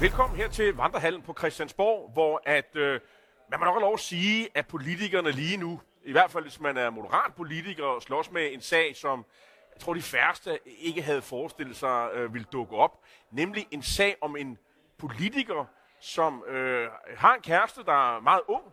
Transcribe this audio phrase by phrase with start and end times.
[0.00, 3.00] Velkommen her til Vandrehallen på Christiansborg, hvor at, øh,
[3.50, 6.60] man må nok have lov at sige, at politikerne lige nu, i hvert fald hvis
[6.60, 9.24] man er moderat politiker og slås med en sag, som
[9.74, 13.00] jeg tror de færreste ikke havde forestillet sig øh, ville dukke op,
[13.30, 14.58] nemlig en sag om en
[14.98, 15.64] politiker,
[16.00, 18.64] som øh, har en kæreste, der er meget ung,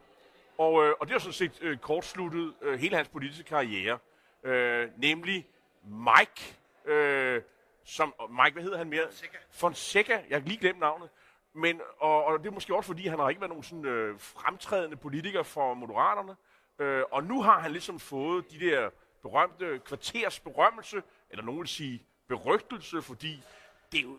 [0.58, 3.98] og, øh, og det har sådan set øh, kortsluttet øh, hele hans politiske karriere,
[4.44, 5.48] øh, nemlig
[5.84, 7.42] Mike, øh,
[7.86, 9.04] som, Mike, hvad hedder han mere?
[9.04, 9.38] Fonseca.
[9.52, 11.10] Fonseca, jeg har lige glemt navnet.
[11.54, 14.20] Men, og, og det er måske også, fordi han har ikke været nogen sådan, øh,
[14.20, 16.36] fremtrædende politiker for Moderaterne.
[16.80, 18.90] Øh, og nu har han ligesom fået de der
[19.22, 23.44] berømte kvarters berømmelse, eller nogen vil sige berygtelse, fordi
[23.92, 24.18] det er jo,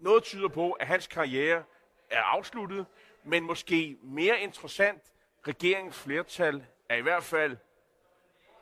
[0.00, 1.62] noget tyder på, at hans karriere
[2.10, 2.86] er afsluttet,
[3.24, 5.02] men måske mere interessant,
[5.46, 7.56] regeringens flertal er i hvert fald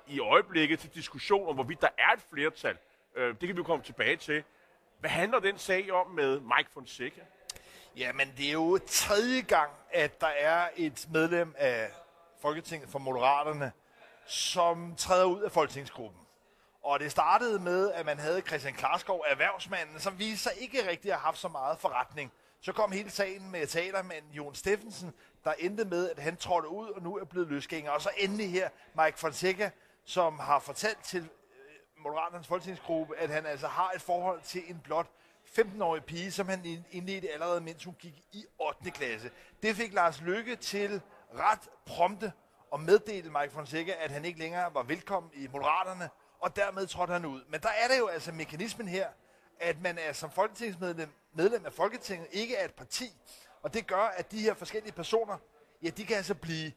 [0.06, 2.78] i øjeblikket til diskussion om, hvorvidt der er et flertal.
[3.16, 4.44] Øh, det kan vi komme tilbage til.
[5.00, 7.20] Hvad handler den sag om med Mike Fonseca?
[7.96, 11.90] Jamen, det er jo tredje gang, at der er et medlem af
[12.42, 13.72] Folketinget for Moderaterne,
[14.26, 16.20] som træder ud af Folketingsgruppen.
[16.82, 21.12] Og det startede med, at man havde Christian Klarskov, erhvervsmanden, som viste sig ikke rigtig
[21.12, 22.32] at have haft så meget forretning.
[22.60, 25.12] Så kom hele sagen med talermanden Jon Steffensen,
[25.44, 27.90] der endte med, at han trådte ud og nu er blevet løsgænger.
[27.90, 28.68] Og så endelig her
[29.02, 29.70] Mike Fonseca,
[30.04, 31.28] som har fortalt til
[32.00, 35.06] Moderaternes folketingsgruppe, at han altså har et forhold til en blot
[35.58, 38.90] 15-årig pige, som han indledte allerede, mens hun gik i 8.
[38.90, 39.30] klasse.
[39.62, 41.00] Det fik Lars Lykke til
[41.34, 42.32] ret prompte
[42.74, 46.10] at meddele Mike Fonseca, at han ikke længere var velkommen i Moderaterne,
[46.40, 47.42] og dermed trådte han ud.
[47.48, 49.08] Men der er det jo altså mekanismen her,
[49.60, 53.12] at man er som folketingsmedlem medlem af Folketinget, ikke er et parti,
[53.62, 55.36] og det gør, at de her forskellige personer,
[55.82, 56.72] ja, de kan altså blive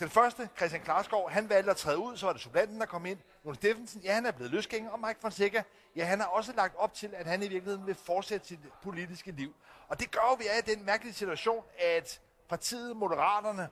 [0.00, 3.06] den første, Christian Klarskov, han valgte at træde ud, så var det supplanten, der kom
[3.06, 3.18] ind.
[3.44, 5.62] Jon Steffensen, ja, han er blevet løsgænger, og Mike Fonseca,
[5.96, 9.30] ja, han har også lagt op til, at han i virkeligheden vil fortsætte sit politiske
[9.30, 9.54] liv.
[9.88, 13.68] Og det gør at vi af den mærkelige situation, at partiet Moderaterne,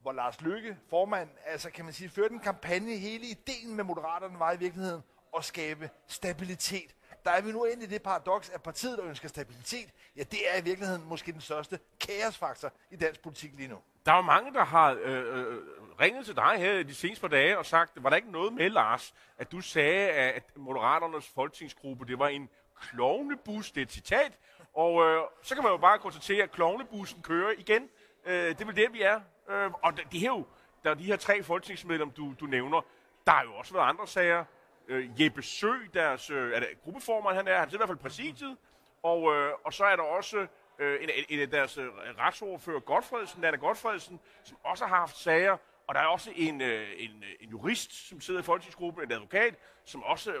[0.00, 2.96] hvor Lars Lykke, formand, altså kan man sige, førte en kampagne.
[2.96, 5.02] Hele ideen med Moderaterne var i virkeligheden
[5.36, 6.94] at skabe stabilitet.
[7.24, 10.54] Der er vi nu endelig i det paradoks, at partiet, der ønsker stabilitet, ja, det
[10.54, 13.78] er i virkeligheden måske den største kaosfaktor i dansk politik lige nu.
[14.06, 15.62] Der er jo mange, der har øh, øh, øh
[16.00, 18.70] ringet til dig her de seneste par dage og sagt, var der ikke noget med,
[18.70, 22.48] Lars, at du sagde, at Moderaternes folketingsgruppe, det var en
[22.80, 24.38] klovnebus, det er et citat,
[24.74, 27.88] og øh, så kan man jo bare konstatere, at klovnebussen kører igen.
[28.24, 29.20] Øh, det er vel det, vi er.
[29.48, 30.46] Øh, og det, her er jo,
[30.84, 32.80] der er de her tre folketingsmedlemmer, du, du nævner.
[33.26, 34.44] Der er jo også været andre sager.
[34.88, 37.98] Øh, Jeppe Sø, deres øh, er det gruppeformand, han er, han er i hvert fald
[37.98, 38.56] præsidiet.
[39.02, 40.46] Og, øh, og så er der også
[40.78, 41.88] øh, en, en af deres øh,
[42.18, 45.56] retsordfører, Godfredsen, Nana Godfredsen, som også har haft sager.
[45.86, 49.54] Og der er også en, øh, en, en jurist, som sidder i folketingsgruppen, en advokat,
[49.84, 50.32] som også...
[50.32, 50.38] Øh,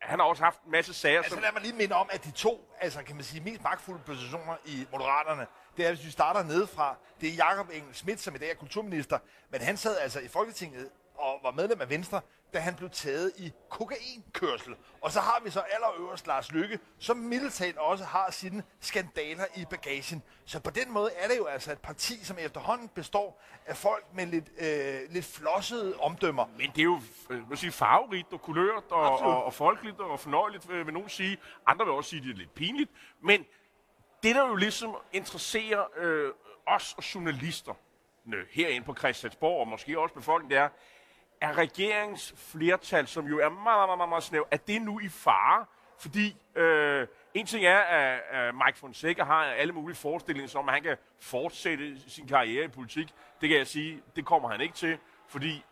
[0.00, 1.18] han har også haft en masse sager.
[1.18, 1.42] Altså som...
[1.42, 4.56] lad mig lige minde om, at de to, altså kan man sige, mest magtfulde positioner
[4.64, 8.38] i Moderaterne, det er, hvis vi starter nedefra, det er Jakob Engel Schmidt, som i
[8.38, 9.18] dag er kulturminister,
[9.50, 12.20] men han sad altså i Folketinget og var medlem af Venstre,
[12.54, 14.76] da han blev taget i kokainkørsel.
[15.00, 19.64] Og så har vi så allerøverst Lars Lykke, som middeltalt også har sine skandaler i
[19.70, 20.22] bagagen.
[20.44, 24.04] Så på den måde er det jo altså et parti, som efterhånden består af folk
[24.14, 26.46] med lidt, øh, lidt flossede omdømmer.
[26.58, 27.00] Men det er jo
[27.48, 31.38] vil sige, farverigt og kulørt og, og, og folkeligt og fornøjeligt, vil, vil nogen sige.
[31.66, 32.90] Andre vil også sige, at det er lidt pinligt.
[33.22, 33.44] Men
[34.22, 36.32] det, der jo ligesom interesserer øh,
[36.66, 37.74] os og journalister
[38.50, 40.68] herinde på Christiansborg, og måske også befolkningen, det er,
[41.44, 45.08] er regeringens flertal, som jo er meget, meget, meget, meget snæv, er det nu i
[45.08, 45.64] fare?
[45.98, 50.82] Fordi øh, en ting er, at, Mike Fonseca har alle mulige forestillinger om, at han
[50.82, 53.08] kan fortsætte sin karriere i politik.
[53.40, 55.64] Det kan jeg sige, det kommer han ikke til, fordi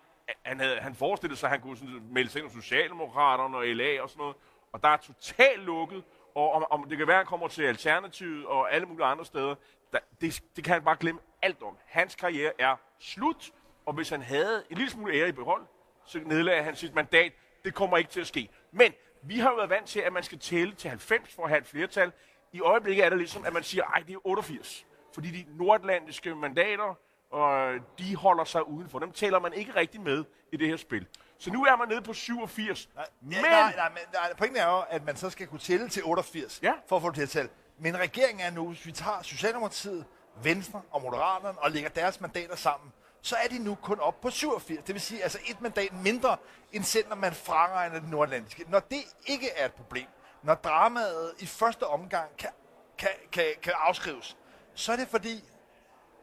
[0.42, 3.66] han, havde, han forestillede sig, at han kunne sådan, melde sig ind hos Socialdemokraterne og
[3.66, 4.36] LA og sådan noget.
[4.72, 6.04] Og der er totalt lukket,
[6.34, 9.24] og om, om det kan være, at han kommer til Alternativet og alle mulige andre
[9.24, 9.54] steder,
[9.92, 11.76] der, det, det kan han bare glemme alt om.
[11.86, 13.50] Hans karriere er slut,
[13.86, 15.62] og hvis han havde en lille smule ære i behold,
[16.04, 17.32] så nedlagde han sit mandat.
[17.64, 18.48] Det kommer ikke til at ske.
[18.72, 18.92] Men
[19.22, 21.60] vi har jo været vant til, at man skal tælle til 90 for at have
[21.60, 22.12] et flertal.
[22.52, 24.86] I øjeblikket er det ligesom, at man siger, at det er 88.
[25.14, 26.94] Fordi de nordatlantiske mandater,
[27.30, 28.98] og de holder sig udenfor.
[28.98, 31.06] Dem tæller man ikke rigtig med i det her spil.
[31.38, 32.88] Så nu er man nede på 87.
[32.94, 33.30] Nej, men...
[33.30, 36.60] nej, nej, men nej, pointen er jo, at man så skal kunne tælle til 88
[36.62, 36.72] ja.
[36.88, 37.50] for at få det til at tælle.
[37.78, 40.04] Men regeringen er nu, hvis vi tager Socialdemokratiet,
[40.42, 42.92] Venstre og Moderaterne og lægger deres mandater sammen,
[43.22, 44.82] så er de nu kun op på 87.
[44.86, 46.36] Det vil sige altså et mandat mindre,
[46.72, 48.64] end selv når man fraregner det nordatlantiske.
[48.68, 50.06] Når det ikke er et problem,
[50.42, 52.50] når dramaet i første omgang kan,
[52.98, 54.36] kan, kan, kan afskrives,
[54.74, 55.44] så er det fordi,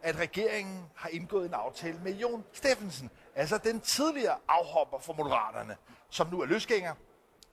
[0.04, 5.78] at regeringen har indgået en aftale med Jon Steffensen, altså den tidligere afhopper for Moderaterne,
[6.10, 6.94] som nu er løsgænger,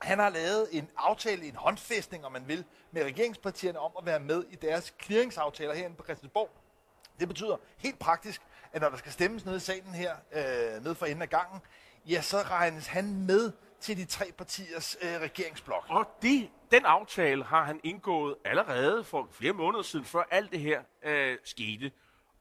[0.01, 4.21] Han har lavet en aftale, en håndfæstning, om man vil, med regeringspartierne om at være
[4.21, 6.51] med i deres clearingsaftaler herinde på Christiansborg.
[7.21, 8.43] Det betyder helt praktisk,
[8.73, 11.61] at når der skal stemmes nede i salen her, øh, nede for enden af gangen,
[12.07, 15.85] ja, så regnes han med til de tre partiers øh, regeringsblok.
[15.89, 20.61] Og det, den aftale har han indgået allerede for flere måneder siden, før alt det
[20.61, 21.93] her øh, skete.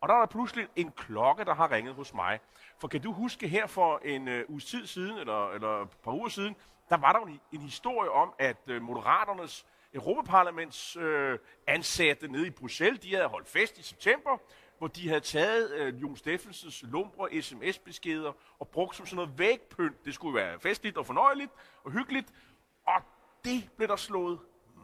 [0.02, 2.40] Og der er der pludselig en klokke, der har ringet hos mig.
[2.80, 6.12] For kan du huske her for en øh, uges tid siden, eller, eller et par
[6.12, 6.56] uger siden,
[6.90, 12.50] der var der en, en historie om, at øh, Moderaternes Europaparlaments øh, ansatte nede i
[12.50, 14.38] Bruxelles, de havde holdt fest i september,
[14.78, 20.06] hvor de havde taget øh, Jon Steffensens lumbre sms-beskeder og brugt som sådan noget vægpynt.
[20.06, 21.52] Det skulle være festligt og fornøjeligt
[21.84, 22.28] og hyggeligt.
[22.88, 23.02] Og
[23.46, 24.40] det blev der slået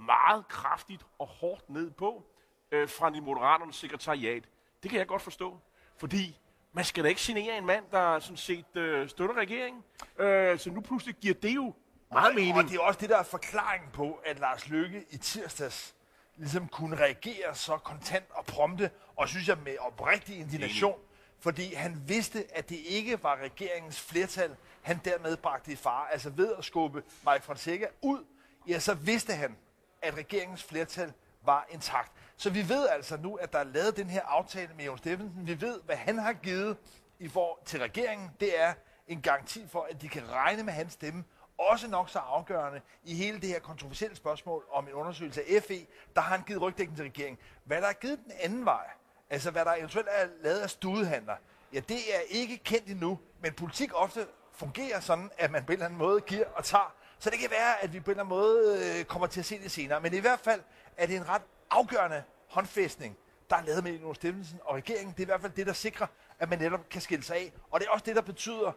[0.05, 2.23] meget kraftigt og hårdt ned på
[2.71, 4.43] øh, fra de moderaternes sekretariat.
[4.83, 5.59] Det kan jeg godt forstå,
[5.97, 6.39] fordi
[6.73, 9.83] man skal da ikke genere en mand, der sådan set øh, støtter regeringen.
[10.19, 11.73] Øh, så nu pludselig giver det jo
[12.11, 12.57] meget mening.
[12.57, 15.95] Og det er også det, der er forklaringen på, at Lars Løkke i tirsdags
[16.41, 20.99] ligesom kunne reagere så kontant og prompte, og synes jeg med oprigtig indignation,
[21.39, 26.11] fordi han vidste, at det ikke var regeringens flertal, han dermed bragte i fare.
[26.11, 28.25] Altså ved at skubbe Mike Fonseca ud,
[28.67, 29.57] ja, så vidste han,
[30.01, 31.13] at regeringens flertal
[31.45, 32.11] var intakt.
[32.37, 35.47] Så vi ved altså nu, at der er lavet den her aftale med Jon Steffensen.
[35.47, 36.77] Vi ved, hvad han har givet
[37.19, 38.29] i for, til regeringen.
[38.39, 38.73] Det er
[39.07, 41.23] en garanti for, at de kan regne med hans stemme,
[41.69, 45.85] også nok så afgørende i hele det her kontroversielle spørgsmål om en undersøgelse af FE,
[46.15, 47.37] der har han givet rygdækning til regeringen.
[47.63, 48.89] Hvad der er givet den anden vej,
[49.29, 51.35] altså hvad der eventuelt er lavet af studehandler,
[51.73, 55.73] ja, det er ikke kendt endnu, men politik ofte fungerer sådan, at man på en
[55.73, 56.95] eller anden måde giver og tager.
[57.19, 59.45] Så det kan være, at vi på en eller anden måde øh, kommer til at
[59.45, 60.01] se det senere.
[60.01, 60.61] Men i hvert fald
[60.97, 63.17] er det en ret afgørende håndfæstning,
[63.49, 65.11] der er lavet med Jonas Steffensen og regeringen.
[65.11, 66.07] Det er i hvert fald det, der sikrer,
[66.39, 67.53] at man netop kan skille sig af.
[67.71, 68.71] Og det er også det, der betyder,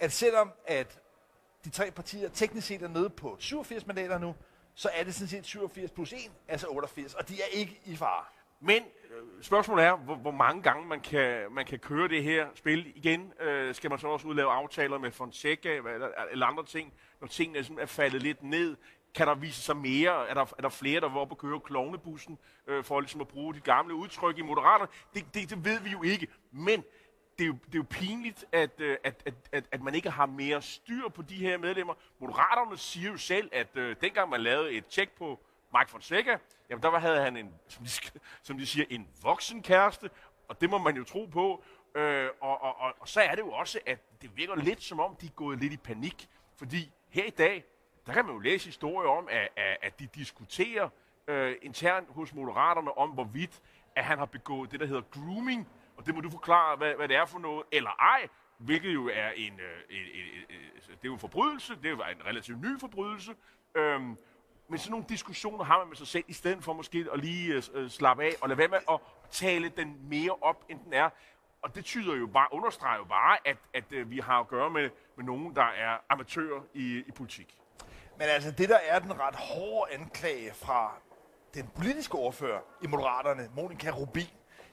[0.00, 0.98] at selvom at
[1.64, 4.34] de tre partier teknisk set er nede på 87 mandater nu,
[4.74, 6.18] så er det sådan set 87 plus 1,
[6.48, 8.24] altså 88, og de er ikke i fare.
[8.60, 12.46] Men øh, spørgsmålet er, hvor, hvor mange gange man kan, man kan køre det her
[12.54, 13.32] spil igen.
[13.40, 17.58] Øh, skal man så også udlave aftaler med Fonseca eller, eller andre ting, når tingene
[17.58, 18.76] er, er faldet lidt ned?
[19.14, 20.28] Kan der vise sig mere?
[20.28, 23.28] Er der, er der flere, der var oppe og køre klovnebussen øh, for ligesom at
[23.28, 24.90] bruge de gamle udtryk i Moderaterne?
[25.14, 26.26] Det, det, det ved vi jo ikke.
[26.52, 26.84] Men
[27.40, 30.10] det er jo, det er jo pinligt, at, øh, at, at, at, at man ikke
[30.10, 31.94] har mere styr på de her medlemmer.
[32.18, 35.40] Moderaterne siger jo selv, at øh, dengang man lavede et tjek på
[35.78, 36.38] Mike Fonseca,
[36.70, 37.90] jamen der havde han en, som de,
[38.42, 40.10] som de siger, en voksen kæreste,
[40.48, 41.64] og det må man jo tro på.
[41.94, 45.00] Øh, og, og, og, og så er det jo også, at det virker lidt som
[45.00, 46.28] om, de er gået lidt i panik.
[46.56, 47.64] Fordi her i dag,
[48.06, 50.88] der kan man jo læse historier om, at, at, at de diskuterer
[51.26, 53.60] øh, internt hos Moderaterne om, hvorvidt
[53.96, 55.68] at han har begået det, der hedder grooming
[56.00, 59.08] og det må du forklare, hvad, hvad det er for noget, eller ej, hvilket jo
[59.08, 61.96] er en, øh, en, en, en, altså, det er jo en forbrydelse, det er jo
[61.96, 63.34] en relativt ny forbrydelse,
[63.74, 64.16] øhm,
[64.68, 67.54] men sådan nogle diskussioner har man med sig selv, i stedet for måske at lige
[67.54, 69.00] øh, øh, slappe af og lade være med at
[69.30, 71.10] tale den mere op, end den er.
[71.62, 74.70] Og det tyder jo bare, understreger jo bare, at, at øh, vi har at gøre
[74.70, 77.58] med, med nogen, der er amatører i, i politik.
[78.18, 80.94] Men altså, det der er den ret hårde anklage fra
[81.54, 84.28] den politiske ordfører i Moderaterne, Monika Rubin,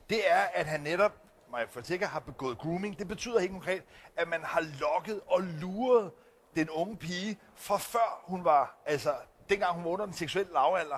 [0.09, 1.11] det er, at han netop,
[1.51, 2.99] Maja Fonseca, har begået grooming.
[2.99, 3.83] Det betyder helt konkret,
[4.17, 6.11] at man har lokket og luret
[6.55, 9.13] den unge pige fra før hun var, altså
[9.49, 10.97] dengang hun var under den seksuelle lavalder.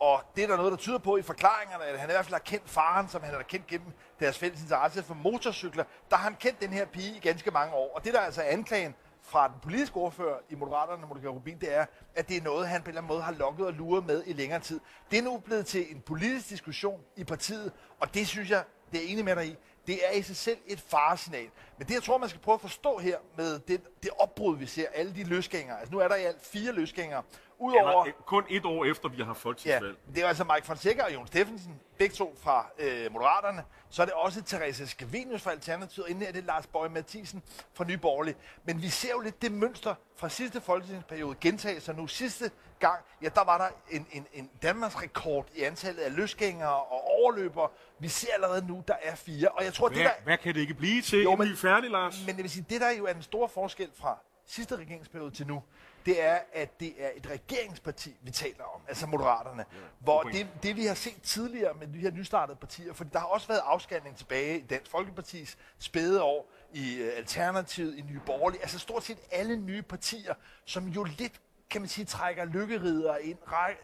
[0.00, 2.34] Og det er der noget, der tyder på i forklaringerne, at han i hvert fald
[2.34, 5.84] har kendt faren, som han har kendt gennem deres fælles interesse for motorcykler.
[6.10, 7.94] Der har han kendt den her pige i ganske mange år.
[7.94, 8.94] Og det, der er altså anklagen
[9.26, 12.82] fra den politiske ordfører i Moderaterne, Monika Rubin, det er, at det er noget, han
[12.82, 14.80] på en eller anden måde har lokket og luret med i længere tid.
[15.10, 19.04] Det er nu blevet til en politisk diskussion i partiet, og det synes jeg, det
[19.04, 19.56] er enig med dig i,
[19.86, 21.48] det er i sig selv et faresignal.
[21.78, 24.66] Men det, jeg tror, man skal prøve at forstå her med det, det opbrud, vi
[24.66, 25.80] ser, alle de løsgængere.
[25.80, 27.22] Altså nu er der i alt fire løsgængere.
[27.58, 29.96] Udover, Eller, kun et år efter, vi har folketingsvalg.
[30.06, 33.64] Ja, det er altså Mike Fonseca og Jon Steffensen, begge to fra øh, Moderaterne.
[33.90, 37.42] Så er det også Therese Skavenius fra Alternativet, og inden er det Lars Bøge Mathisen
[37.74, 38.36] fra Nye Borgerlige.
[38.64, 42.06] Men vi ser jo lidt det mønster fra sidste folketingsperiode gentage sig nu.
[42.06, 46.74] Sidste gang, ja, der var der en, en, en Danmarks rekord i antallet af løsgængere
[46.74, 47.68] og overløbere.
[47.98, 49.48] Vi ser allerede nu, der er fire.
[49.48, 50.12] Og jeg tror, hvad, det der...
[50.24, 52.22] hvad kan det ikke blive til, jo, men, vi er færdige, Lars?
[52.26, 55.30] Men det vil sige, det der er jo er en stor forskel fra sidste regeringsperiode
[55.30, 55.62] til nu,
[56.06, 59.64] det er, at det er et regeringsparti, vi taler om, altså Moderaterne.
[59.72, 63.18] Ja, hvor det, det, vi har set tidligere med de her nystartede partier, for der
[63.18, 68.20] har også været afskalning tilbage i Dansk Folkepartis spæde år, i uh, Alternativet, i Nye
[68.26, 70.34] Borgerlige, altså stort set alle nye partier,
[70.64, 73.38] som jo lidt, kan man sige, trækker lykkerider ind,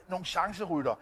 [0.09, 0.95] nogle chancerytter.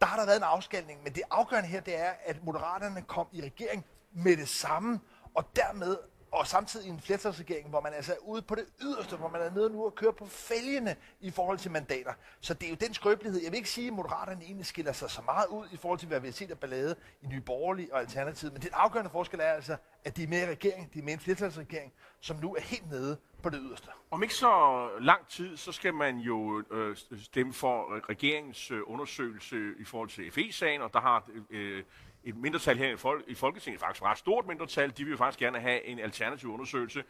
[0.00, 3.26] Der har der været en afskalning, men det afgørende her, det er, at Moderaterne kom
[3.32, 5.00] i regering med det samme,
[5.34, 5.96] og dermed
[6.34, 9.50] og samtidig en flertalsregering, hvor man altså er ude på det yderste, hvor man er
[9.50, 12.12] nede nu og kører på fælgene i forhold til mandater.
[12.40, 13.42] Så det er jo den skrøbelighed.
[13.42, 16.08] Jeg vil ikke sige, at Moderaterne egentlig skiller sig så meget ud i forhold til,
[16.08, 18.52] hvad vi har set af ballade i Nye Borgerlige og Alternativet.
[18.52, 21.12] Men den afgørende forskel er altså, at de er med i regering, de er med
[21.12, 23.88] i en flertalsregering, som nu er helt nede på det yderste.
[24.10, 29.56] Om ikke så lang tid, så skal man jo øh, stemme for regeringens øh, undersøgelse
[29.78, 31.84] i forhold til FE-sagen, og der har øh,
[32.24, 35.16] et mindretal her i, Fol- i Folketinget, faktisk et ret stort mindretal, de vil jo
[35.16, 37.04] faktisk gerne have en alternativ undersøgelse.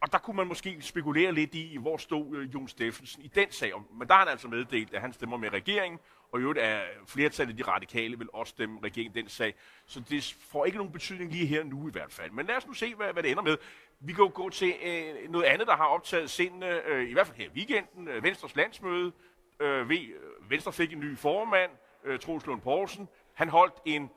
[0.00, 3.52] Og der kunne man måske spekulere lidt i, hvor stod øh, Jon Steffensen i den
[3.52, 3.72] sag.
[3.98, 6.00] Men der har han altså meddelt, at han stemmer med regeringen,
[6.32, 9.54] og i øvrigt er flertallet af de radikale vil også stemme regeringen den sag.
[9.86, 12.30] Så det får ikke nogen betydning lige her nu i hvert fald.
[12.30, 13.56] Men lad os nu se, hvad, hvad det ender med.
[14.00, 17.26] Vi kan jo gå til øh, noget andet, der har optaget sindene, øh, i hvert
[17.26, 18.08] fald her i weekenden.
[18.08, 19.12] Øh, Venstres landsmøde.
[19.60, 20.10] Øh, øh,
[20.48, 21.70] Venstre fik en ny formand,
[22.04, 23.08] øh, Troels Lund Poulsen.
[23.34, 24.10] Han holdt en,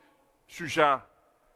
[0.52, 1.00] synes jeg,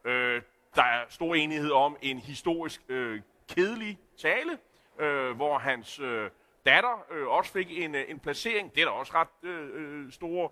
[0.04, 0.42] øh,
[0.74, 4.58] der er stor enighed om, en historisk øh, kedelig tale,
[4.98, 6.30] øh, hvor hans øh,
[6.66, 8.74] datter øh, også fik en, øh, en placering.
[8.74, 10.50] Det er der også ret øh, øh, store,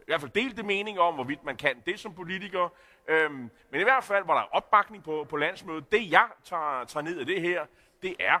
[0.00, 2.68] i hvert fald delte mening om, hvorvidt man kan det som politiker.
[3.08, 5.92] Øhm, men i hvert fald var der opbakning på, på landsmødet.
[5.92, 7.66] Det jeg tager, tager ned af det her,
[8.02, 8.38] det er,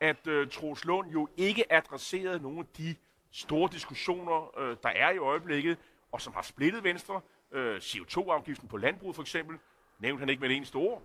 [0.00, 2.96] at øh, Troels Lund jo ikke adresserede nogle af de
[3.32, 5.78] store diskussioner, øh, der er i øjeblikket,
[6.12, 7.20] og som har splittet Venstre.
[7.52, 9.58] Øh, CO2-afgiften på landbruget for eksempel,
[9.98, 11.02] nævnte han ikke med det eneste ord.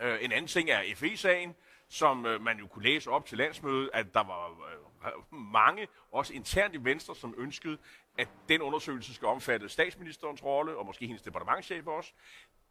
[0.00, 1.54] Øh, en anden ting er FE-sagen,
[1.88, 6.34] som øh, man jo kunne læse op til landsmødet, at der var øh, mange, også
[6.34, 7.78] internt i Venstre, som ønskede,
[8.18, 12.12] at den undersøgelse skal omfatte statsministerens rolle, og måske hendes departementchef også.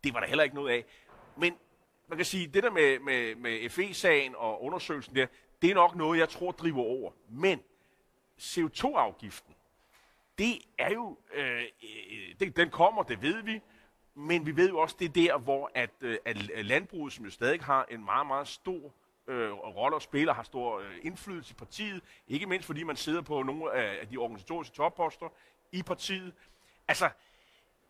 [0.04, 0.86] Det var der heller ikke noget af.
[1.38, 1.58] Men
[2.08, 5.28] man kan sige, det der med, med, med FE-sagen og undersøgelsen der,
[5.62, 7.12] det er nok noget, jeg tror driver over.
[7.30, 7.60] Men
[8.40, 9.56] CO2-afgiften,
[10.40, 13.62] det er jo, øh, øh, det, den kommer, det ved vi,
[14.16, 17.32] men vi ved jo også, det er der, hvor at, øh, at landbruget, som jo
[17.32, 18.94] stadig har en meget, meget stor
[19.28, 23.22] øh, rolle og spiller, har stor øh, indflydelse i partiet, ikke mindst fordi man sidder
[23.22, 25.30] på nogle af, de organisatoriske topposter
[25.72, 26.34] i partiet.
[26.88, 27.10] Altså,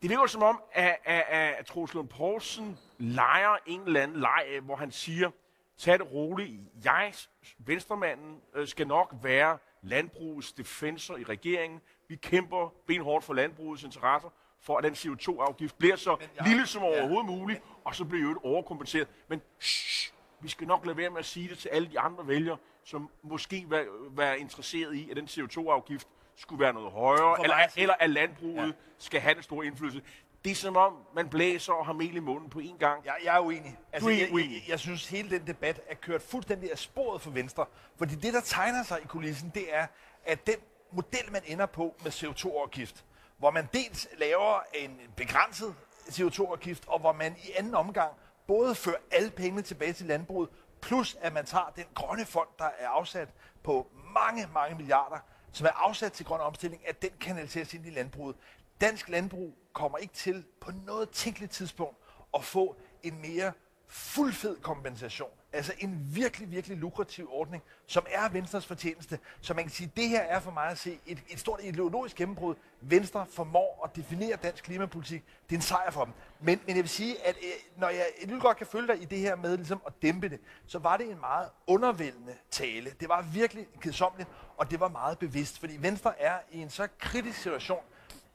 [0.02, 1.24] det virker som om, at, at,
[1.58, 5.30] at Troels Lund Poulsen leger en eller anden leg, hvor han siger,
[5.76, 7.14] tag det roligt, jeg,
[7.58, 11.80] venstremanden, øh, skal nok være landbrugets defensor i regeringen.
[12.10, 14.28] Vi kæmper benhårdt for landbrugets interesser,
[14.60, 18.30] for at den CO2-afgift bliver så jeg, lille som overhovedet ja, muligt, og så bliver
[18.30, 19.08] jo overkompenseret.
[19.28, 22.28] Men shh, vi skal nok lade være med at sige det til alle de andre
[22.28, 27.56] vælgere, som måske vil være interesseret i, at den CO2-afgift skulle være noget højere, eller,
[27.76, 28.72] eller at landbruget ja.
[28.98, 30.02] skal have den store indflydelse.
[30.44, 33.04] Det er som om, man blæser og har mel i munden på én gang.
[33.04, 33.78] Jeg, jeg er uenig.
[33.92, 34.54] Altså, du er jeg, uenig.
[34.54, 37.66] Jeg, jeg synes, hele den debat er kørt fuldstændig af sporet for Venstre.
[37.96, 39.86] Fordi det, der tegner sig i kulissen, det er,
[40.24, 40.56] at den
[40.92, 43.04] model, man ender på med CO2-afgift,
[43.38, 45.74] hvor man dels laver en begrænset
[46.08, 48.12] CO2-afgift, og hvor man i anden omgang
[48.46, 50.50] både fører alle pengene tilbage til landbruget,
[50.82, 53.28] plus at man tager den grønne fond, der er afsat
[53.62, 55.18] på mange, mange milliarder,
[55.52, 58.36] som er afsat til grøn omstilling, at den kanaliseres ind i landbruget.
[58.80, 61.96] Dansk landbrug kommer ikke til på noget tænkeligt tidspunkt
[62.34, 63.52] at få en mere
[63.88, 65.30] fuldfed kompensation.
[65.52, 69.18] Altså en virkelig, virkelig lukrativ ordning, som er Venstres fortjeneste.
[69.40, 71.60] Så man kan sige, at det her er for mig at se et, et stort
[71.62, 72.54] ideologisk gennembrud.
[72.80, 75.24] Venstre formår at definere dansk klimapolitik.
[75.48, 76.12] Det er en sejr for dem.
[76.40, 79.04] Men, men jeg vil sige, at øh, når jeg lidt godt kan følge dig i
[79.04, 82.92] det her med ligesom at dæmpe det, så var det en meget undervældende tale.
[83.00, 85.58] Det var virkelig kedsomligt, og det var meget bevidst.
[85.58, 87.82] Fordi Venstre er i en så kritisk situation,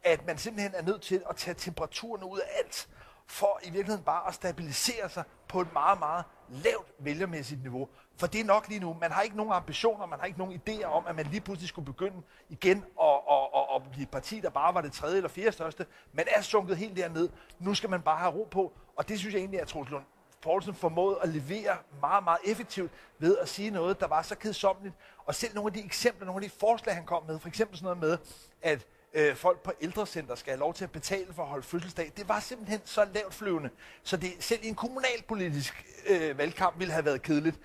[0.03, 2.89] at man simpelthen er nødt til at tage temperaturen ud af alt
[3.27, 7.87] for i virkeligheden bare at stabilisere sig på et meget, meget lavt vælgermæssigt niveau.
[8.17, 8.93] For det er nok lige nu.
[9.01, 11.69] Man har ikke nogen ambitioner, man har ikke nogen idéer om, at man lige pludselig
[11.69, 15.17] skulle begynde igen at, at, at, at blive et parti, der bare var det tredje
[15.17, 15.85] eller fjerde største.
[16.13, 17.29] Man er sunket helt derned.
[17.59, 18.73] Nu skal man bare have ro på.
[18.95, 20.03] Og det synes jeg egentlig, at Troels Lund
[20.45, 24.95] Poulsen formåede at levere meget, meget effektivt ved at sige noget, der var så kedsommeligt.
[25.25, 27.77] Og selv nogle af de eksempler, nogle af de forslag, han kom med, for eksempel
[27.77, 28.17] sådan noget med,
[28.61, 32.11] at øh, folk på ældrecenter skal have lov til at betale for at holde fødselsdag.
[32.17, 33.69] Det var simpelthen så lavt flyvende,
[34.03, 37.59] så det selv i en kommunalpolitisk øh, valgkamp ville have været kedeligt.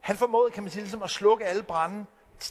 [0.00, 2.06] Han formåede, kan man sige, ligesom at slukke alle branden,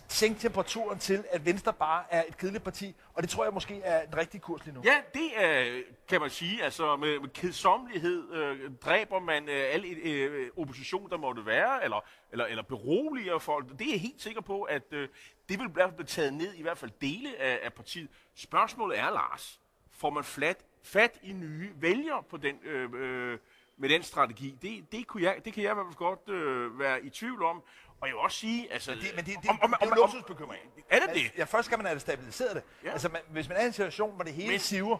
[0.07, 3.81] sænke temperaturen til, at Venstre bare er et kedeligt parti, og det tror jeg måske
[3.83, 4.81] er en rigtig kurs lige nu.
[4.85, 9.85] Ja, det er, kan man sige, altså med, med kedsommelighed øh, dræber man øh, al
[9.85, 13.69] øh, øh opposition, der måtte være, eller, eller, eller beroliger folk.
[13.79, 15.07] Det er jeg helt sikker på, at øh,
[15.49, 18.09] det vil blive taget ned, i hvert fald dele af, af partiet.
[18.35, 19.59] Spørgsmålet er, Lars,
[19.91, 23.39] får man flat, fat i nye vælgere på den, øh, øh,
[23.77, 24.57] med den strategi?
[24.61, 27.43] Det, det, kunne jeg, det kan jeg i hvert fald godt øh, være i tvivl
[27.43, 27.63] om.
[28.01, 28.91] Og jeg vil også sige, altså...
[28.91, 30.63] Men det, men det, det, om, om, det er jo luksusbekymring.
[30.89, 31.31] Er det det?
[31.37, 32.63] Ja, først skal man have stabiliseret det.
[32.83, 32.91] Ja.
[32.91, 34.97] Altså, man, hvis man er i en situation, hvor det hele men, siver,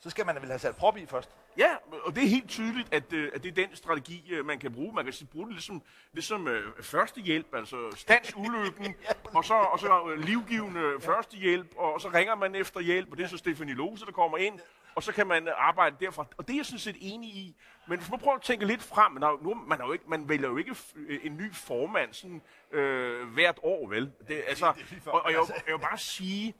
[0.00, 1.30] så skal man vel have sat prop i først.
[1.58, 1.68] Ja,
[2.04, 4.72] og det er helt tydeligt, at, øh, at det er den strategi, øh, man kan
[4.72, 4.94] bruge.
[4.94, 8.94] Man kan bruge det ligesom, ligesom uh, førstehjælp, altså stands ulykken,
[9.36, 13.28] og så, og så livgivende førstehjælp, og så ringer man efter hjælp, og det er
[13.28, 14.60] så Stefanie Lose, der kommer ind,
[14.94, 16.26] og så kan man arbejde derfra.
[16.36, 17.56] Og det er jeg sådan set enig i.
[17.88, 20.28] Men hvis man prøver at tænke lidt frem, man, nu, man, er jo ikke, man
[20.28, 20.76] vælger jo ikke
[21.22, 22.42] en ny formand sådan,
[22.72, 24.12] øh, hvert år, vel?
[24.28, 24.66] Det, altså,
[25.06, 26.54] og, og jeg, jeg vil bare sige,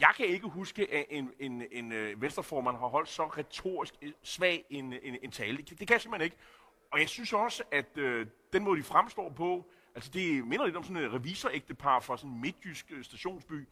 [0.00, 4.64] jeg kan ikke huske, at en, en, en, en venstreformand har holdt så retorisk svag
[4.70, 5.56] en, en, en tale.
[5.56, 6.36] Det, det kan jeg simpelthen ikke.
[6.92, 10.76] Og jeg synes også, at øh, den måde, de fremstår på, altså det minder lidt
[10.76, 13.68] om sådan et revisorægtepar fra sådan en midtjysk øh, stationsby,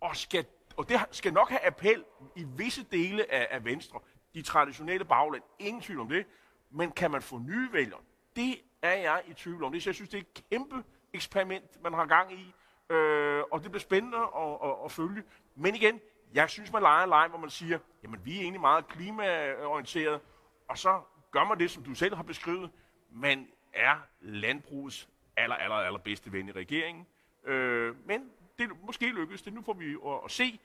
[0.00, 0.44] og, skal,
[0.76, 2.04] og det skal nok have appel
[2.36, 4.00] i visse dele af, af Venstre,
[4.34, 6.26] de traditionelle bagland, ingen tvivl om det,
[6.70, 8.00] men kan man få nye vælgere?
[8.36, 9.72] Det er jeg i tvivl om.
[9.72, 12.54] Det, så jeg synes, det er et kæmpe eksperiment, man har gang i,
[12.90, 15.22] øh, og det bliver spændende at, at, at følge.
[15.54, 16.00] Men igen,
[16.34, 20.20] jeg synes, man leger en leg, hvor man siger, jamen vi er egentlig meget klimaorienteret,
[20.68, 22.70] og så gør man det, som du selv har beskrevet.
[23.10, 27.06] Man er landbrugets aller, aller, aller bedste ven i regeringen.
[27.44, 29.52] Øh, men det måske lykkes det.
[29.52, 30.60] Nu får vi at, at se.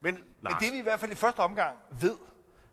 [0.00, 2.16] Men, men det vi i hvert fald i første omgang ved,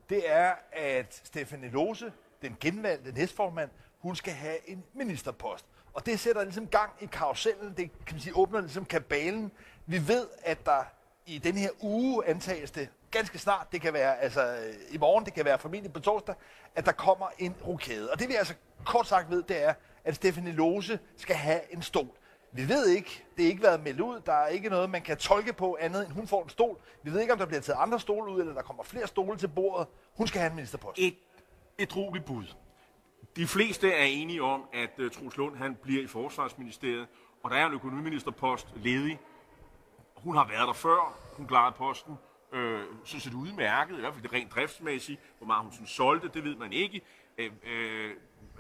[0.10, 5.66] det er, at Stefanie Lose, den genvalgte næstformand, hun skal have en ministerpost.
[5.94, 9.52] Og det sætter ligesom gang i karusellen, det kan man sige, åbner ligesom kabalen.
[9.86, 10.84] Vi ved, at der
[11.26, 15.26] i den her uge antages det ganske snart, det kan være altså øh, i morgen,
[15.26, 16.36] det kan være formentlig på torsdag,
[16.76, 18.12] at der kommer en rokade.
[18.12, 18.54] Og det vi altså
[18.86, 22.18] kort sagt ved, det er, at Stefanie Lose skal have en stol.
[22.54, 25.18] Vi ved ikke, det er ikke været meldt ud, der er ikke noget, man kan
[25.18, 26.78] tolke på andet, end hun får en stol.
[27.04, 29.38] Vi ved ikke, om der bliver taget andre stole ud, eller der kommer flere stole
[29.38, 29.88] til bordet.
[30.18, 31.00] Hun skal have en ministerpost.
[31.00, 31.16] Et,
[31.78, 32.46] et roligt bud.
[33.36, 37.08] De fleste er enige om, at uh, Troels Lund han bliver i Forsvarsministeriet,
[37.44, 39.20] og der er en økonomiministerpost ledig.
[40.16, 42.16] Hun har været der før, hun klarede posten,
[42.54, 45.22] øh, synes det udmærket, i hvert fald det rent driftsmæssigt.
[45.38, 47.02] Hvor meget hun sådan solgte, det ved man ikke,
[47.38, 48.12] øh, øh,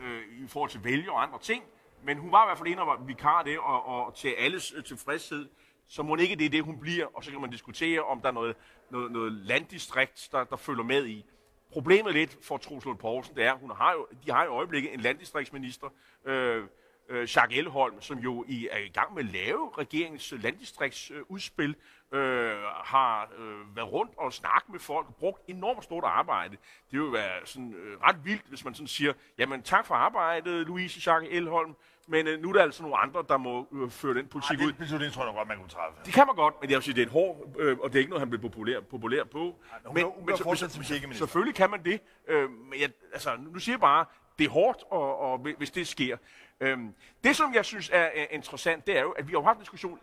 [0.02, 1.64] øh, i forhold til vælge og andre ting.
[2.04, 4.84] Men hun var i hvert fald en af vikar det, og, og til alles øh,
[4.84, 5.50] tilfredshed,
[5.88, 8.28] så må ikke det er det, hun bliver, og så kan man diskutere, om der
[8.28, 8.56] er noget,
[8.90, 11.26] noget, noget landdistrikt, der, der følger med i.
[11.72, 14.94] Problemet lidt for Troels Lund Poulsen, det er, hun har jo, de har i øjeblikket
[14.94, 15.88] en landdistriktsminister,
[16.26, 16.64] øh,
[17.10, 21.76] øh, Jacques Elholm, som jo i, er i gang med at lave regeringens landdistriktsudspil,
[22.12, 22.52] øh,
[22.84, 26.58] har øh, været rundt og snakket med folk og brugt enormt stort arbejde.
[26.92, 30.68] Det vil være sådan, øh, ret vildt, hvis man sådan siger, jamen tak for arbejdet,
[30.68, 31.76] Louise Jacques Elholm,
[32.08, 34.66] men øh, nu er der altså nogle andre, der må øh, føre den politik Ej,
[34.66, 35.00] det, ud.
[35.00, 36.00] Det tror jeg godt, man kunne træffe.
[36.06, 37.96] Det kan man godt, men jeg vil sige, det er et hård, øh, og det
[37.96, 39.56] er ikke noget, han bliver populær, populær på.
[39.72, 42.02] Ej, men, men, men så, så, selvfølgelig kan man det.
[42.28, 44.06] Øh, men jeg, altså, nu siger jeg bare,
[44.40, 46.18] det er hårdt, og, og hvis det sker.
[46.60, 49.58] Øhm, det, som jeg synes er, er interessant, det er jo, at vi har haft
[49.58, 50.00] en diskussion,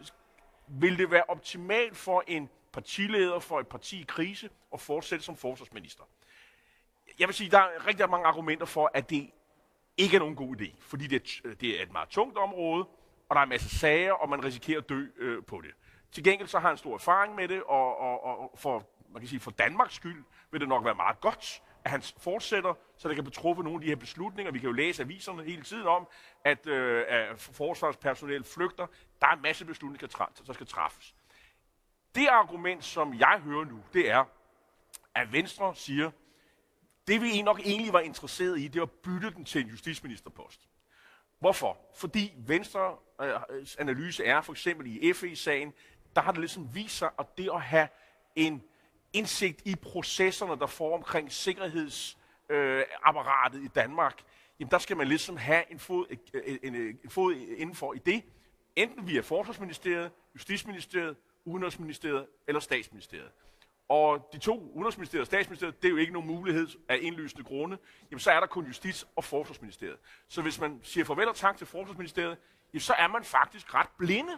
[0.68, 5.36] vil det være optimalt for en partileder for et parti i krise at fortsætte som
[5.36, 6.04] forsvarsminister?
[7.18, 9.30] Jeg vil sige, der er rigtig mange argumenter for, at det
[9.96, 12.84] ikke er nogen god idé, fordi det er, øh, det er et meget tungt område,
[13.28, 15.70] og der er en masse sager, og man risikerer at dø øh, på det.
[16.12, 19.28] Til gengæld så har han stor erfaring med det, og, og, og for, man kan
[19.28, 23.14] sige, for Danmarks skyld vil det nok være meget godt, at han fortsætter, så der
[23.14, 24.52] kan betruffe nogle af de her beslutninger.
[24.52, 26.08] Vi kan jo læse aviserne hele tiden om,
[26.44, 28.86] at, øh, at forsvarspersonel flygter.
[29.20, 31.14] Der er en masse beslutninger, der skal træffes.
[32.14, 34.24] Det argument, som jeg hører nu, det er,
[35.14, 36.10] at Venstre siger,
[37.06, 40.68] det vi nok egentlig var interesseret i, det var at bytte den til en justitsministerpost.
[41.38, 41.78] Hvorfor?
[41.94, 43.34] Fordi Venstre øh,
[43.78, 45.72] analyse er, for eksempel i FE-sagen,
[46.16, 47.88] der har det ligesom vist sig, at det at have
[48.36, 48.62] en
[49.12, 54.22] indsigt i processerne, der får omkring sikkerhedsapparatet øh, i Danmark,
[54.60, 57.94] jamen der skal man ligesom have en fod, øh, øh, en, en, en fod indenfor
[57.94, 58.22] i det,
[58.76, 63.30] enten via Forsvarsministeriet, Justitsministeriet, Udenrigsministeriet eller Statsministeriet.
[63.88, 67.78] Og de to, Udenrigsministeriet og Statsministeriet, det er jo ikke nogen mulighed af indlysende grunde.
[68.10, 69.96] Jamen så er der kun Justits- og Forsvarsministeriet.
[70.28, 72.38] Så hvis man siger farvel og tak til Forsvarsministeriet,
[72.72, 74.32] jamen, så er man faktisk ret blinde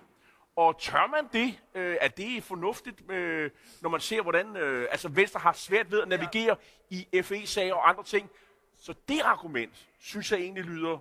[0.61, 1.61] og tør man det?
[1.75, 6.03] Øh, er det fornuftigt, øh, når man ser, hvordan øh, altså Venstre har svært ved
[6.03, 6.57] at navigere
[6.91, 6.97] ja.
[7.13, 8.31] i FE-sager og andre ting?
[8.79, 10.99] Så det argument, synes jeg egentlig lyder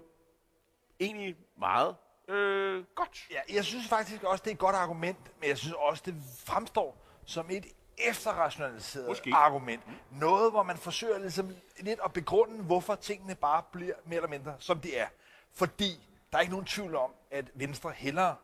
[0.99, 1.95] egentlig meget
[2.27, 3.27] øh, godt.
[3.31, 6.15] Ja, jeg synes faktisk også, det er et godt argument, men jeg synes også, det
[6.45, 7.65] fremstår som et
[7.97, 9.31] efterrationaliseret Måske.
[9.35, 9.81] argument.
[10.11, 14.55] Noget, hvor man forsøger ligesom lidt at begrunde, hvorfor tingene bare bliver mere eller mindre,
[14.59, 15.07] som de er.
[15.53, 18.35] Fordi der er ikke nogen tvivl om, at Venstre hellere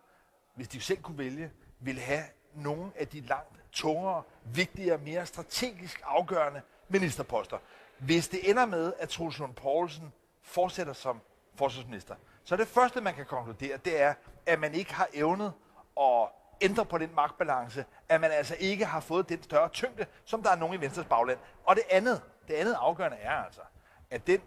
[0.55, 6.01] hvis de selv kunne vælge, ville have nogle af de langt tungere, vigtigere, mere strategisk
[6.05, 7.57] afgørende ministerposter.
[7.97, 11.21] Hvis det ender med, at Truls Lund Poulsen fortsætter som
[11.55, 14.13] forsvarsminister, så det første, man kan konkludere, det er,
[14.45, 15.53] at man ikke har evnet
[16.01, 16.27] at
[16.61, 20.51] ændre på den magtbalance, at man altså ikke har fået den større tyngde, som der
[20.51, 21.39] er nogen i Venstres bagland.
[21.63, 23.61] Og det andet, det andet afgørende er altså,
[24.09, 24.41] at den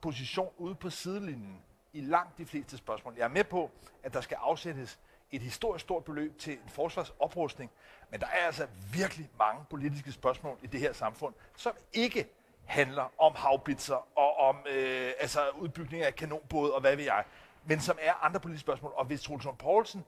[0.00, 3.14] position ude på sidelinjen i langt de fleste spørgsmål.
[3.16, 3.70] Jeg er med på,
[4.02, 4.98] at der skal afsættes
[5.30, 7.70] et historisk stort beløb til en forsvarsoprustning,
[8.10, 12.28] men der er altså virkelig mange politiske spørgsmål i det her samfund, som ikke
[12.64, 17.24] handler om havbitser og om øh, altså udbygning af kanonbåde og hvad ved jeg,
[17.64, 18.92] men som er andre politiske spørgsmål.
[18.96, 20.04] Og hvis Troelsund Poulsen,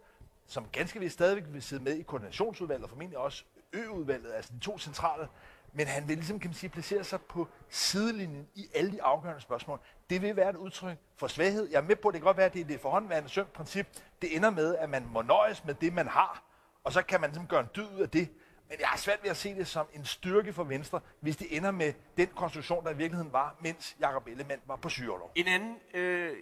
[0.47, 4.59] som ganske vist stadigvæk vil sidde med i koordinationsudvalget, og formentlig også øudvalget, altså de
[4.59, 5.29] to centrale,
[5.73, 9.41] men han vil ligesom, kan man sige, placere sig på sidelinjen i alle de afgørende
[9.41, 9.81] spørgsmål.
[10.11, 11.69] Det vil være et udtryk for svaghed.
[11.71, 13.53] Jeg er med på, at det kan godt være, at det er det forhåndværende sømt
[13.53, 13.87] princip.
[14.23, 16.43] Det ender med, at man må nøjes med det, man har,
[16.85, 18.29] og så kan man ligesom gøre en dyd ud af det.
[18.69, 21.57] Men jeg har svært ved at se det som en styrke for Venstre, hvis det
[21.57, 25.33] ender med den konstruktion, der i virkeligheden var, mens Jacob Ellemann var på syrelov.
[25.35, 26.37] En anden øh,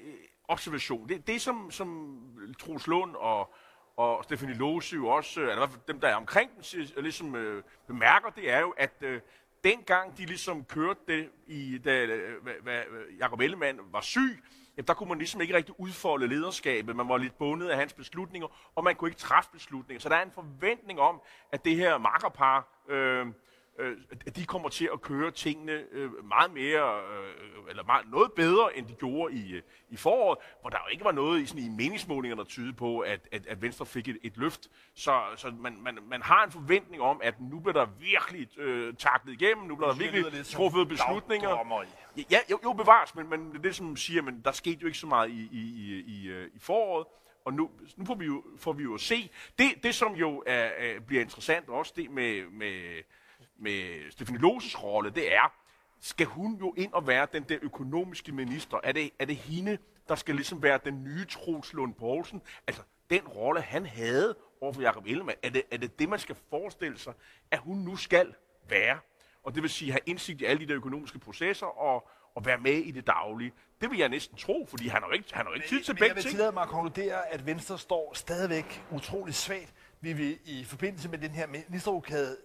[0.49, 2.19] observation, det, det som, som
[2.59, 3.55] Troels Lund og,
[3.97, 7.63] og Stefanie Lose jo også, øh, eller dem, der er omkring den, øh, ligesom øh,
[7.87, 9.21] bemærker, det er jo, at øh,
[9.65, 14.43] dengang de ligesom kørte det, i, da øh, Jacob Ellemann var syg,
[14.77, 16.97] jamen, der kunne man ligesom ikke rigtig udfolde lederskabet.
[16.97, 20.01] Man var lidt bundet af hans beslutninger, og man kunne ikke træffe beslutninger.
[20.01, 21.21] Så der er en forventning om,
[21.53, 23.27] at det her makkerpar, øh,
[23.81, 23.97] øh,
[24.37, 28.87] de kommer til at køre tingene øh, meget mere, øh, eller meget, noget bedre, end
[28.87, 31.69] de gjorde i, øh, i foråret, hvor der jo ikke var noget i, sådan, i
[31.69, 34.69] meningsmålinger, der tyder på, at, at, at Venstre fik et, et løft.
[34.95, 38.95] Så, så man, man, man har en forventning om, at nu bliver der virkelig øh,
[38.95, 41.49] taklet igennem, nu bliver der virkelig truffet beslutninger.
[42.31, 44.87] Ja, jo, jo bevares, men, men det er det, som siger, men der skete jo
[44.87, 47.07] ikke så meget i, i, i, i, øh, i foråret
[47.45, 49.31] og nu, nu får, vi jo, får vi jo at se.
[49.59, 53.03] Det, det som jo er, er, bliver interessant også, det med, med,
[53.61, 55.53] med Stefanie Loses rolle, det er,
[56.01, 58.81] skal hun jo ind og være den der økonomiske minister?
[58.85, 62.43] Er det, er det hende, der skal ligesom være den nye Troels Lund Poulsen?
[62.67, 66.37] Altså, den rolle, han havde overfor Jacob Ellemann, er det, er det det, man skal
[66.51, 67.13] forestille sig,
[67.51, 68.35] at hun nu skal
[68.69, 68.99] være?
[69.43, 72.59] Og det vil sige, have indsigt i alle de der økonomiske processer og, og være
[72.59, 73.53] med i det daglige.
[73.81, 75.93] Det vil jeg næsten tro, fordi han har jo ikke, han har ikke tid til
[75.93, 76.09] begge ting.
[76.09, 79.75] Jeg vil tillade mig at konkludere, at Venstre står stadigvæk utrolig svagt.
[80.01, 82.37] Vi vil i forbindelse med den her ministerrokade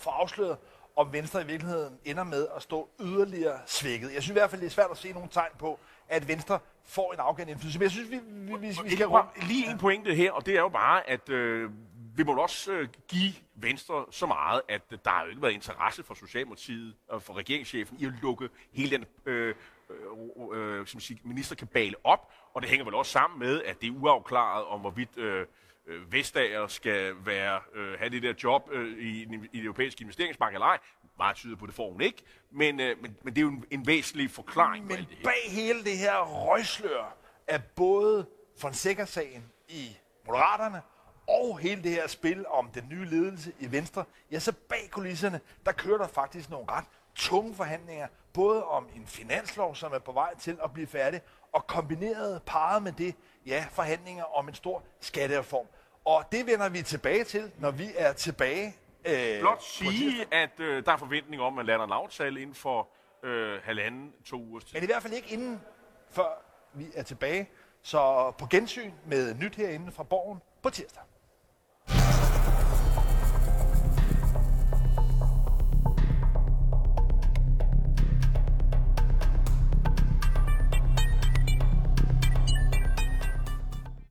[0.00, 0.56] få afsløret,
[0.96, 4.14] om Venstre i virkeligheden ender med at stå yderligere svækket.
[4.14, 6.58] Jeg synes i hvert fald, det er svært at se nogle tegn på, at Venstre
[6.84, 7.78] får en afgørende indflydelse.
[7.78, 9.48] Men jeg synes, vi, vi, vi, vi skal rundt.
[9.48, 11.70] Lige en pointe her, og det er jo bare, at øh,
[12.16, 15.52] vi må også øh, give Venstre så meget, at øh, der har jo ikke været
[15.52, 19.54] interesse for Socialdemokratiet og for regeringschefen i at lukke hele den øh,
[19.90, 19.98] øh,
[20.54, 23.92] øh, som siger, ministerkabale op, og det hænger vel også sammen med, at det er
[23.92, 25.46] uafklaret om, hvorvidt øh,
[25.86, 30.54] øh, Vestager skal være, øh, have det der job øh, i, i det europæiske investeringsbank
[30.54, 30.78] eller ej.
[31.18, 32.22] Meget tyder på, det får hun ikke.
[32.50, 35.16] Men, øh, men, men det er jo en, en væsentlig forklaring men på alt det
[35.16, 35.24] her.
[35.24, 37.16] bag hele det her røgslør
[37.46, 38.26] er både
[38.60, 40.82] Fonseca-sagen i Moderaterne
[41.28, 45.40] og hele det her spil om den nye ledelse i Venstre, ja, så bag kulisserne,
[45.66, 50.12] der kører der faktisk nogle ret tunge forhandlinger, både om en finanslov, som er på
[50.12, 51.20] vej til at blive færdig,
[51.52, 53.14] og kombineret, parret med det,
[53.46, 55.66] ja, forhandlinger om en stor skattereform.
[56.04, 58.76] Og det vender vi tilbage til, når vi er tilbage.
[59.04, 62.54] Øh, Blot sige, at øh, der er forventning om, at man lander en aftale inden
[62.54, 62.88] for
[63.22, 64.74] øh, halvanden, to uger tid.
[64.74, 65.60] Men i hvert fald ikke inden,
[66.10, 67.50] før vi er tilbage.
[67.82, 71.02] Så på gensyn med nyt herinde fra Borgen på tirsdag.